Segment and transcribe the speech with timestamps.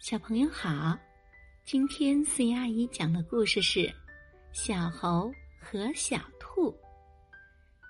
[0.00, 0.96] 小朋友好，
[1.64, 3.80] 今天四姨阿姨讲的故事是
[4.52, 6.70] 《小猴和小兔》。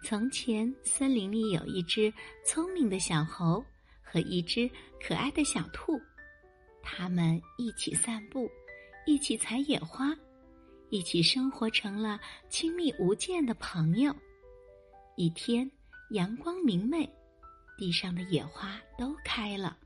[0.03, 2.11] 从前，森林里有一只
[2.47, 3.63] 聪明的小猴
[4.03, 4.69] 和一只
[5.07, 6.01] 可爱的小兔，
[6.83, 8.51] 他们一起散步，
[9.07, 10.17] 一起采野花，
[10.89, 12.19] 一起生活成了
[12.49, 14.17] 亲密无间的朋友。
[15.15, 15.71] 一天，
[16.13, 17.07] 阳光明媚，
[17.77, 19.77] 地上的野花都开了。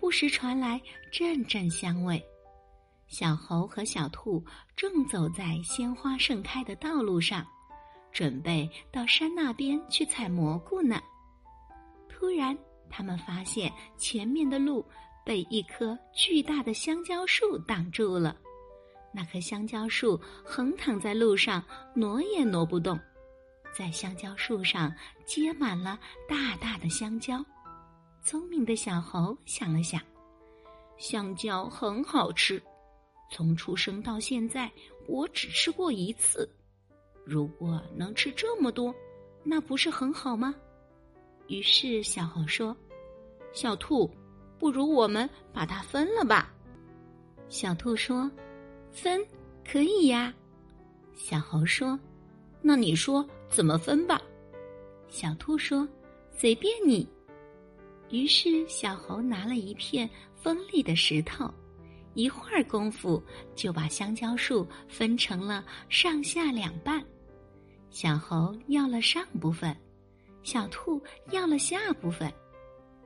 [0.00, 0.80] 不时传来
[1.12, 2.20] 阵阵香味，
[3.06, 4.42] 小猴和小兔
[4.74, 7.46] 正走在鲜花盛开的道路上，
[8.10, 10.98] 准备到山那边去采蘑菇呢。
[12.08, 12.56] 突然，
[12.88, 14.82] 他们发现前面的路
[15.22, 18.34] 被一棵巨大的香蕉树挡住了。
[19.12, 21.62] 那棵香蕉树横躺在路上，
[21.94, 22.98] 挪也挪不动。
[23.76, 24.92] 在香蕉树上
[25.26, 27.44] 结满了大大的香蕉。
[28.22, 30.00] 聪明的小猴想了想，
[30.98, 32.62] 香蕉很好吃，
[33.30, 34.70] 从出生到现在
[35.08, 36.48] 我只吃过一次。
[37.24, 38.94] 如果能吃这么多，
[39.42, 40.54] 那不是很好吗？
[41.48, 42.76] 于是小猴说
[43.52, 44.08] ：“小兔，
[44.58, 46.54] 不如我们把它分了吧。”
[47.48, 48.30] 小兔说
[48.92, 49.20] ：“分
[49.66, 50.32] 可以呀。”
[51.16, 51.98] 小猴说
[52.62, 54.20] ：“那你说怎么分吧？”
[55.08, 55.88] 小兔说
[56.30, 57.08] ：“随便你。”
[58.10, 61.48] 于是，小猴拿了一片锋利的石头，
[62.14, 63.22] 一会儿功夫
[63.54, 67.04] 就把香蕉树分成了上下两半。
[67.90, 69.76] 小猴要了上部分，
[70.42, 72.32] 小兔要了下部分。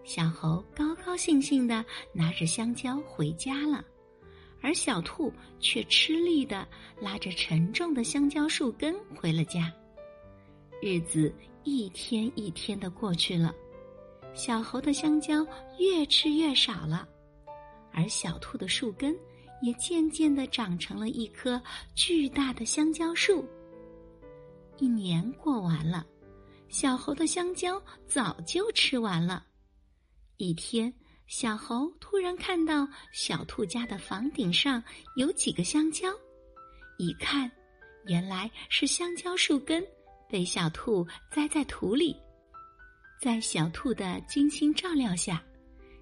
[0.05, 3.85] 小猴高高兴兴的拿着香蕉回家了，
[4.63, 6.67] 而小兔却吃力的
[7.01, 9.73] 拉着沉重的香蕉树根回了家。
[10.81, 13.55] 日子一天一天的过去了。
[14.35, 15.47] 小猴的香蕉
[15.79, 17.09] 越吃越少了，
[17.93, 19.17] 而小兔的树根
[19.63, 21.61] 也渐渐的长成了一棵
[21.95, 23.49] 巨大的香蕉树。
[24.79, 26.05] 一年过完了，
[26.69, 29.47] 小猴的香蕉早就吃完了。
[30.37, 30.93] 一天，
[31.29, 34.83] 小猴突然看到小兔家的房顶上
[35.15, 36.09] 有几个香蕉，
[36.99, 37.49] 一看，
[38.07, 39.87] 原来是香蕉树根
[40.29, 42.17] 被小兔栽在土里。
[43.25, 45.43] 在小兔的精心照料下，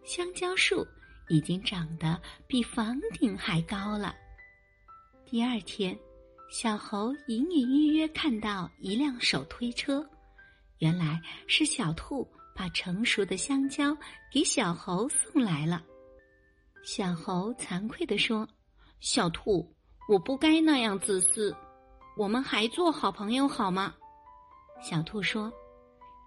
[0.02, 0.84] 香蕉树
[1.28, 4.12] 已经长得比房顶还高了。
[5.24, 5.96] 第二天，
[6.50, 10.04] 小猴隐隐约约看到一辆手推车，
[10.78, 13.96] 原来是小兔把成熟的香蕉
[14.32, 15.80] 给小猴送来了。
[16.82, 18.44] 小猴惭愧地说
[18.98, 19.72] ：“小兔，
[20.08, 21.54] 我不该那样自私，
[22.16, 23.94] 我们还做好朋友好吗？”
[24.82, 25.52] 小兔说。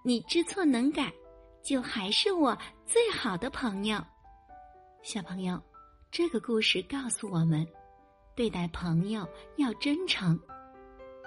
[0.07, 1.11] 你知错能改，
[1.63, 2.55] 就还是我
[2.85, 3.99] 最好的朋友。
[5.01, 5.59] 小朋友，
[6.11, 7.65] 这个故事告诉我们，
[8.35, 10.39] 对待朋友要真诚，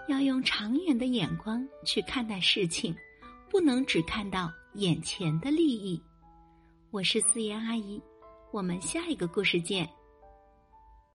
[0.07, 2.95] 要用长远的眼光去看待事情，
[3.51, 6.01] 不能只看到眼前的利益。
[6.93, 8.01] 我是思妍阿姨，
[8.53, 9.91] 我们下一个故事见。